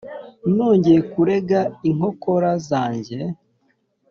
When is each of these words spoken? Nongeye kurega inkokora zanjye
Nongeye 0.55 1.01
kurega 1.11 1.59
inkokora 1.89 2.51
zanjye 2.67 3.17